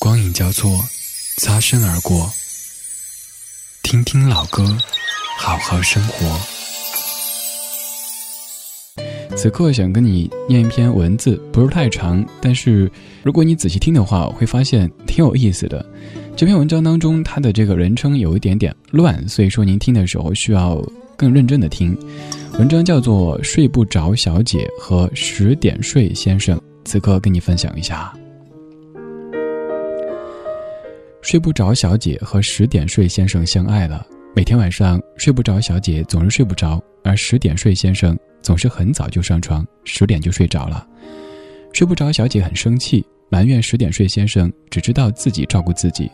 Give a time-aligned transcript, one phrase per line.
[0.00, 0.82] 光影交错，
[1.36, 2.26] 擦身而过。
[3.82, 4.64] 听听老歌，
[5.38, 6.40] 好好生活。
[9.36, 12.90] 此刻想跟你念一篇文字，不是太长，但是
[13.22, 15.84] 如果你仔细听的话，会发现挺有意思的。
[16.34, 20.82] 这篇文章当中，它的这个人称有一点点乱，所以说您听的时候需要
[21.14, 21.94] 更认真的听。
[22.54, 26.56] 文章叫做《睡不着小姐和十点睡先生》，
[26.86, 28.10] 此刻跟你分享一下。
[31.30, 34.04] 睡不着小姐和十点睡先生相爱了。
[34.34, 40.84] 每天晚上，睡不着小姐总是睡不着，而十点睡先生总是很早就上床，十点就睡着了。
[41.72, 46.10] 睡不着小姐很生气，埋怨十点睡先生只知道自己照顾自己。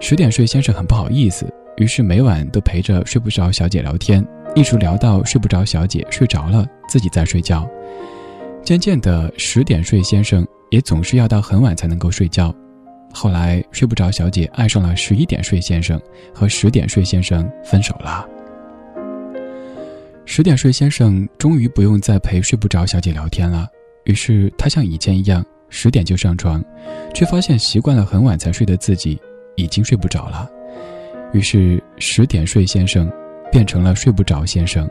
[0.00, 1.46] 十点睡先生很不好意思，
[1.76, 7.68] 于是每晚都陪着睡不着小姐聊天，一直聊到睡不着小姐睡着了，自己在睡觉。
[8.64, 12.50] 渐渐的，十点睡先生也总是要到很晚才能够睡觉。
[13.12, 16.00] 后来睡不着，小姐爱上了十一点睡先生，
[16.34, 18.26] 和十点睡先生分手了。
[20.24, 23.68] 十点睡先生终于不用再陪睡不着小姐聊天了，
[24.04, 26.64] 于是他像以前一样十点就上床，
[27.12, 29.20] 却发现习惯了很晚才睡的自己
[29.56, 30.48] 已经睡不着了。
[31.32, 33.10] 于是十点睡先生
[33.50, 34.88] 变成了睡不着先生，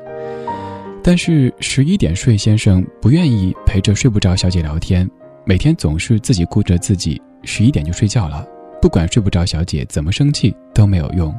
[1.01, 5.09] 但是十一点睡先生不愿意陪着睡不着小姐聊天，
[5.45, 7.19] 每天总是自己顾着自己。
[7.43, 8.45] 十一点就睡觉了，
[8.81, 11.33] 不管睡不着小姐怎么生气都没有用。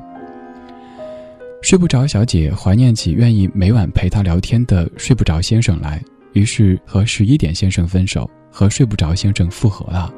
[1.63, 10.13] 睡不着小姐怀念起愿意每晚陪她聊天的睡不着先生来，于是和十一点先生分手，和睡不着先生复合了。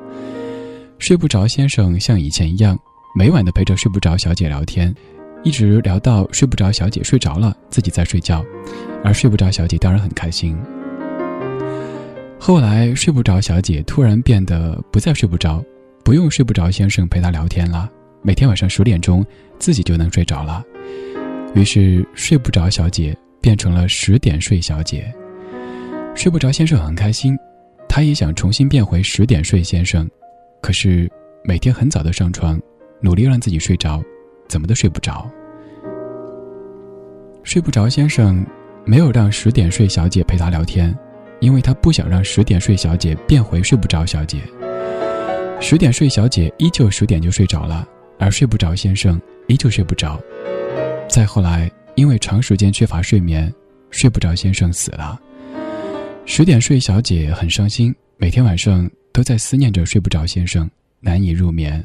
[0.98, 2.78] 睡不着先生像以前一样，
[3.14, 4.94] 每晚都陪着睡不着小姐聊天，
[5.42, 8.42] 一直聊到睡不着小姐睡着了，自己在睡觉，
[9.04, 10.56] 而睡不着小姐当然很开心。
[12.38, 15.62] 后来睡不着小姐突然变得不再睡不着。
[16.04, 17.90] 不用睡不着先生陪她聊天了，
[18.22, 19.24] 每天晚上十点钟
[19.58, 20.62] 自己就能睡着了。
[21.54, 25.10] 于是睡不着小姐变成了十点睡小姐。
[26.14, 27.34] 睡不着先生很开心，
[27.88, 30.08] 他也想重新变回十点睡先生，
[30.60, 31.10] 可是
[31.42, 32.60] 每天很早的上床，
[33.00, 34.02] 努力让自己睡着，
[34.46, 35.26] 怎么都睡不着。
[37.44, 38.44] 睡不着先生
[38.84, 40.94] 没有让十点睡小姐陪他聊天，
[41.40, 44.42] 因为他不想让十点睡小姐变回睡不着小姐。
[45.60, 47.88] 十点睡小姐依旧十点就睡着了，
[48.18, 50.20] 而睡不着先生依旧睡不着。
[51.08, 53.52] 再后来，因为长时间缺乏睡眠，
[53.90, 55.18] 睡不着先生死了。
[56.26, 60.70] 十点睡小姐很伤心，每天晚上都在思念着睡不着先生，
[61.00, 61.82] 难以入眠。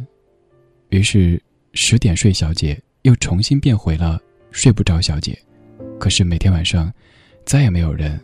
[0.90, 1.42] 于是，
[1.74, 4.20] 十点睡小姐又重新变回了
[4.52, 5.38] 睡不着小姐，
[6.00, 6.92] 可是每天晚上，
[7.46, 8.20] 再也没有人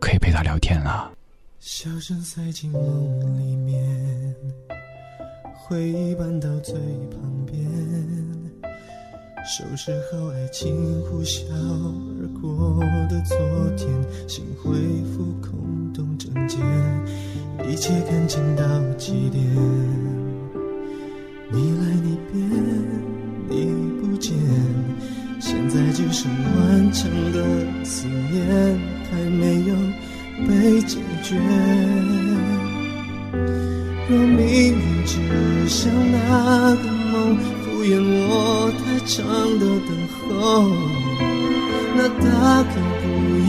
[0.00, 1.12] 可以陪她聊天了。
[1.60, 4.34] 笑声塞进梦里面。
[5.52, 6.72] 回忆搬到最
[7.10, 7.62] 旁边，
[9.44, 13.36] 收拾好爱情呼啸而过的昨
[13.76, 13.86] 天，
[14.26, 14.72] 心恢
[15.12, 16.56] 复空洞整洁，
[17.70, 19.44] 一切干净到极点。
[21.52, 22.40] 你来你变
[23.50, 23.66] 你
[24.00, 24.34] 不见，
[25.38, 28.78] 现在只剩顽强的思念，
[29.10, 29.76] 还没有
[30.46, 31.36] 被解决。
[34.08, 35.18] 若命运只
[35.68, 37.88] 像那个梦，敷衍
[38.28, 39.18] 我太长
[39.58, 40.28] 的等候，
[41.96, 42.24] 那大
[42.64, 43.04] 可不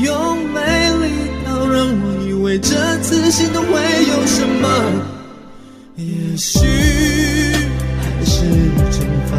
[0.06, 0.10] 用
[0.54, 0.58] 美
[1.02, 1.04] 丽
[1.46, 2.70] 到让我以为这
[3.00, 3.72] 次心动会
[4.08, 4.64] 有什么。
[5.96, 6.06] 也
[6.38, 6.60] 许
[8.00, 8.34] 还是
[8.92, 8.96] 惩
[9.30, 9.32] 罚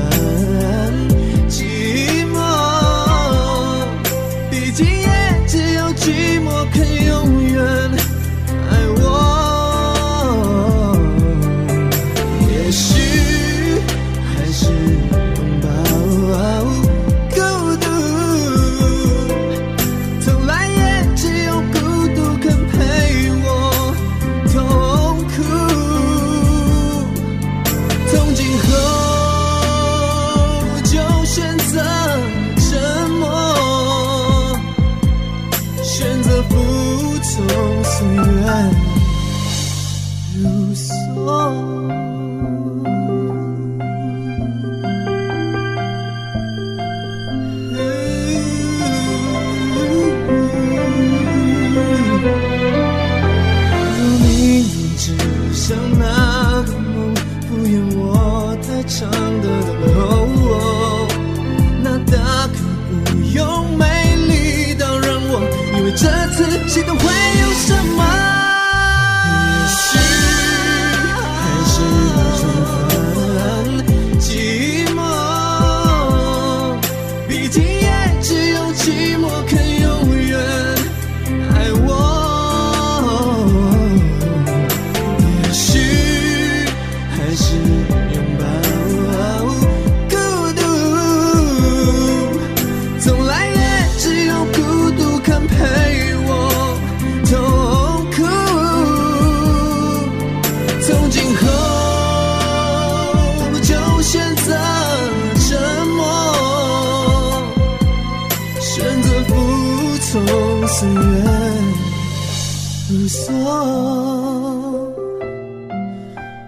[113.32, 114.92] 如梭，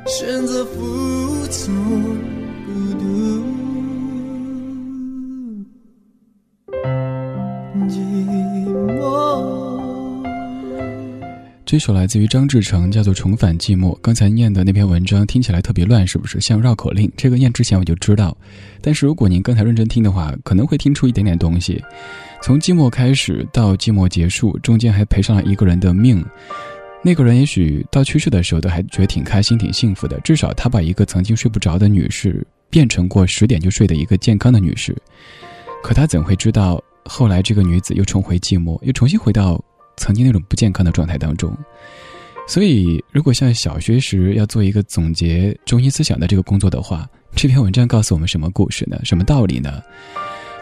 [0.07, 1.75] 选择服从
[2.67, 3.05] 孤独。
[7.89, 7.99] 寂
[8.69, 9.01] 寞。
[11.65, 13.95] 这首来自于张志成，叫做《重返寂寞》。
[14.03, 17.11] 刚才念的那篇文章听起来特别乱，是不是像绕口令？
[17.17, 18.37] 这个念之前我就知道，
[18.83, 21.83] 但是如果您刚才认真听的话，可能会听出一点点东西。
[22.43, 26.23] 从寂寞开始到寂寞结束，中间还赔上了一个人的命。
[27.05, 34.97] 那个人也许到去世的时候都还觉得挺开心、挺幸福的，至少他把一个曾经睡不着的女士变成过十点就睡的一个健康的女士。
[35.83, 39.63] 可他怎会知道，后来这个女子又重回寂寞，又重新回到。
[39.97, 41.57] 曾经那种不健康的状态当中，
[42.49, 48.99] 所以如果像小学时要做一个总结中心思想的这个工作的话，这篇文章告诉我们什么故事呢？
[49.05, 49.81] 什么道理呢？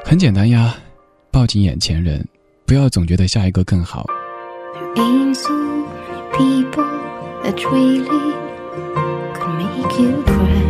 [0.05, 0.77] 很简单呀，
[1.31, 2.23] 抱紧眼前人，
[2.67, 4.05] 不要总觉得下一个更好。
[6.37, 6.85] people
[7.43, 8.33] that really
[9.35, 10.63] could make you cry.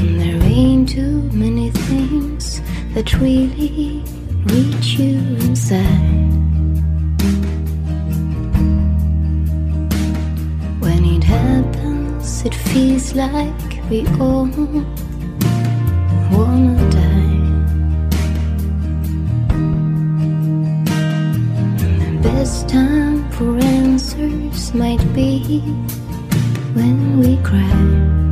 [0.00, 2.60] And there ain't too many things
[2.94, 4.02] that really
[4.46, 6.32] reach you inside.
[10.80, 14.48] When it happens, it feels like we all
[16.32, 16.95] wanna
[22.68, 25.60] time for answers might be
[26.74, 28.25] when we cry.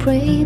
[0.00, 0.39] praise.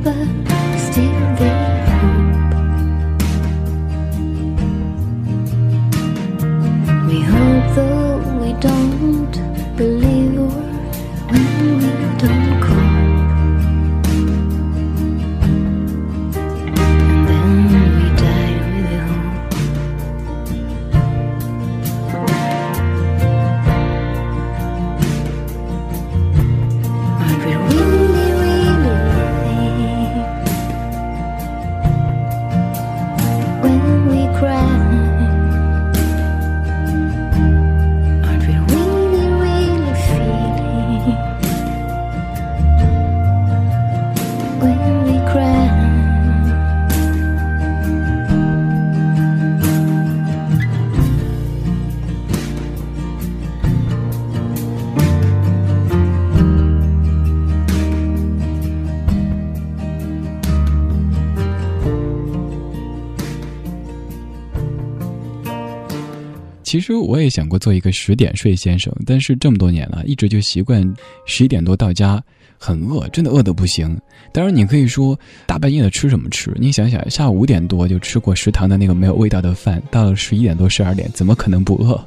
[66.74, 70.82] 其实我也想过做一个十点睡先生，但是这么多年了，一直就习惯
[71.24, 72.20] 十一点多到家，
[72.58, 73.96] 很饿，真的饿得不行。
[74.32, 75.16] 当然，你可以说
[75.46, 76.52] 大半夜的吃什么吃？
[76.56, 82.04] 你想想，下午五点多就吃过食堂的那个没有味道的饭，到了十一点多、十二点，怎么可能不饿？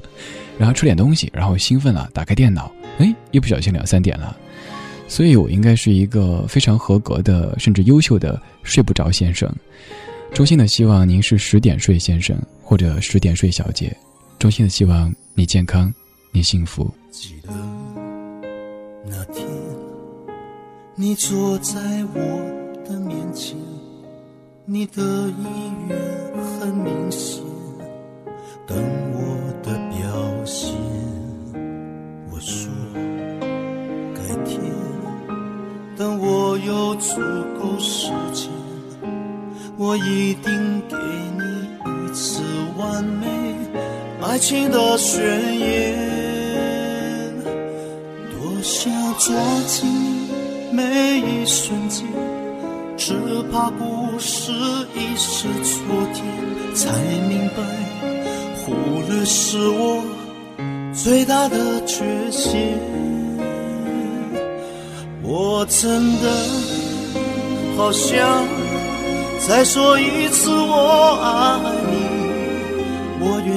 [0.59, 4.35] 然后吃点东西，然后兴奋了，打开电脑，哎，一不小心两三点了。
[5.07, 9.49] 所以我应该是一个非常合格的，甚至优秀的睡不着先生。
[10.33, 13.95] 衷心的希望您是十点睡先生，或者十点睡小姐。
[14.39, 15.91] 衷心的希望你健康，
[16.31, 16.89] 你幸福。
[17.09, 17.49] 记得
[19.03, 19.47] 那天，
[20.95, 21.79] 你坐在
[22.13, 22.19] 我
[22.87, 23.57] 的面前，
[24.65, 25.97] 你的意愿
[26.59, 27.43] 很明显，
[28.67, 28.77] 等
[29.11, 30.71] 我的表现。
[32.29, 32.71] 我说
[34.13, 34.61] 改天，
[35.97, 37.15] 等我有足
[37.59, 38.51] 够时间，
[39.77, 40.53] 我一定
[44.47, 45.25] 情的宣
[45.59, 45.93] 言，
[48.31, 48.89] 多想
[49.19, 49.35] 抓
[49.67, 49.85] 紧
[50.71, 52.05] 每一瞬间，
[52.95, 53.13] 只
[53.51, 54.53] 怕故事
[54.95, 56.23] 已是昨天，
[56.73, 56.93] 才
[57.27, 57.61] 明白
[58.55, 58.71] 忽
[59.09, 60.01] 略是我
[60.93, 62.79] 最大的缺陷。
[65.23, 66.31] 我真的
[67.75, 68.47] 好想
[69.45, 71.59] 再说一次我爱
[71.91, 71.97] 你，
[73.19, 73.56] 我愿。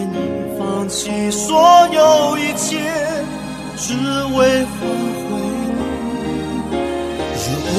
[0.91, 2.79] 弃所有一切，
[3.77, 3.95] 只
[4.37, 4.79] 为换
[5.17, 5.25] 回
[5.77, 5.79] 你。
[7.47, 7.75] 如果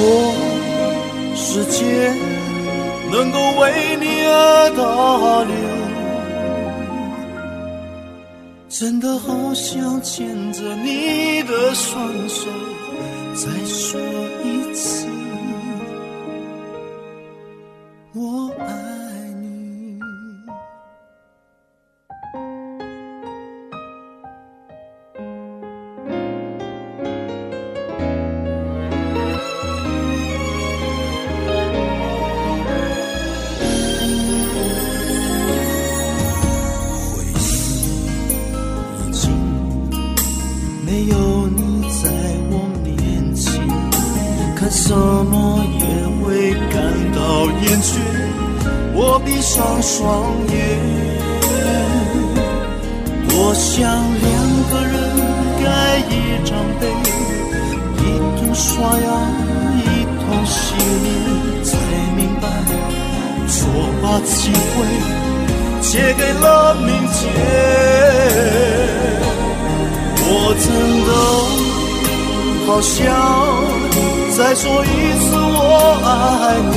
[1.35, 2.17] 时间
[3.11, 3.61] 能够为
[3.99, 5.53] 你而倒流，
[8.69, 12.47] 真的好想牵着你的双手，
[13.35, 13.99] 再说
[14.43, 15.00] 一次。
[44.91, 45.85] 怎么也
[46.19, 46.75] 会感
[47.15, 47.19] 到
[47.63, 47.95] 厌倦，
[48.93, 50.03] 我闭上双
[50.51, 50.53] 眼。
[53.29, 54.29] 多想两
[54.67, 54.93] 个人
[55.63, 55.65] 盖
[56.11, 56.11] 一
[56.43, 56.83] 张被，
[57.99, 58.03] 一
[58.35, 58.67] 同刷
[58.99, 59.07] 牙，
[59.77, 59.87] 一
[60.19, 60.59] 同洗
[61.05, 61.07] 脸，
[61.63, 61.71] 才
[62.17, 62.43] 明白
[63.47, 63.55] 错
[64.03, 64.75] 把机会
[65.79, 67.17] 借给了明天。
[70.27, 70.29] 我
[70.59, 70.67] 真
[71.07, 71.09] 的
[72.67, 73.60] 好想。
[74.37, 74.87] 再说一
[75.19, 76.75] 次我爱你，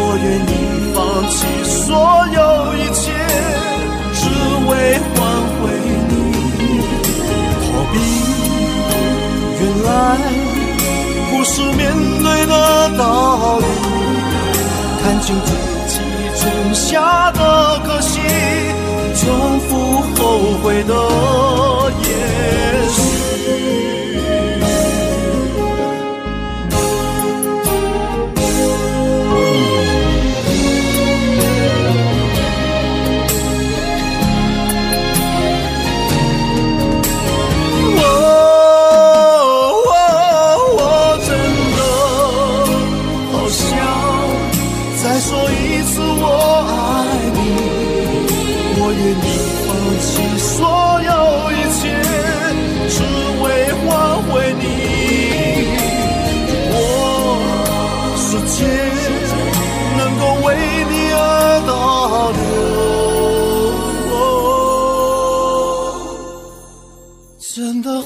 [0.00, 0.52] 我愿意
[0.92, 0.98] 放
[1.30, 1.86] 弃所
[2.34, 2.38] 有
[2.74, 3.02] 一切，
[4.12, 4.20] 只
[4.68, 4.70] 为
[5.14, 5.16] 换
[5.54, 5.60] 回
[6.08, 6.12] 你。
[7.62, 7.94] 逃避，
[9.60, 9.88] 原来
[11.30, 11.80] 不是面
[12.22, 12.52] 对的
[12.98, 13.00] 道
[13.58, 13.64] 理。
[15.00, 15.48] 看清自
[15.86, 15.94] 己
[16.42, 16.44] 种
[16.74, 17.40] 下的
[17.86, 18.20] 可惜，
[19.14, 20.20] 重复后
[20.62, 20.92] 悔的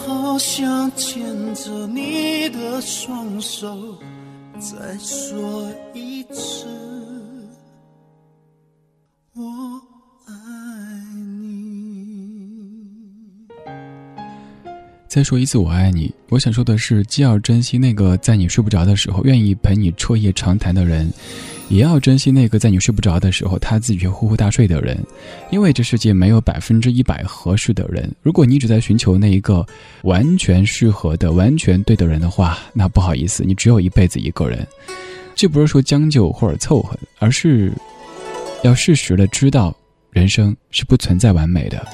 [0.04, 1.22] 好想牵
[1.54, 3.96] 着你的双手
[4.58, 6.66] 再说一次，
[9.34, 9.42] 我
[10.26, 10.34] 爱
[11.14, 12.42] 你。
[15.06, 16.12] 再说一次，我爱你。
[16.30, 21.08] 我想说的是，既要珍惜那个在你睡不着的时候愿意陪你彻夜长谈的人。
[21.68, 24.98] 也要珍惜那个在你睡不着的时候，他自己却呼呼大睡的人，
[25.50, 28.10] 因为这世界没有百分之一百合适的人。
[28.20, 29.66] 如果你只在寻求那一个
[30.02, 34.66] 完全适合的、完全对的人的话，那不好意思，你只有一辈子一个人。
[35.34, 37.72] 这不是说将就或者凑合，而是
[38.62, 39.74] 要适时的知道，
[40.10, 41.86] 人生是不存在完美的。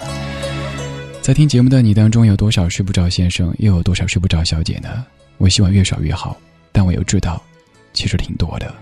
[1.22, 5.04] 在听节目的你当中，有多少睡不着先生，又有多少睡不着小姐呢？
[5.36, 6.36] 我希望越少越好，
[6.72, 7.40] 但我又知道，
[7.92, 8.74] 其实挺多的。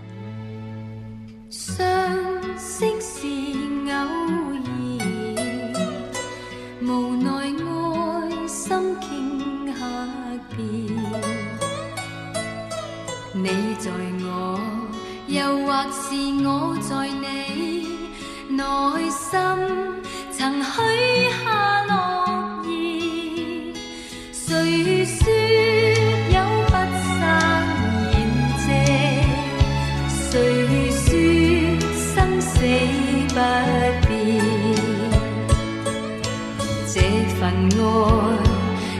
[36.97, 37.03] 这
[37.39, 37.79] 份爱，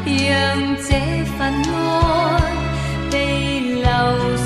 [0.05, 0.29] 让
[0.87, 0.89] 这
[1.35, 1.39] 份
[1.73, 1.75] 爱
[3.09, 3.15] 被
[3.81, 4.36] 留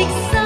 [0.00, 0.39] fixar.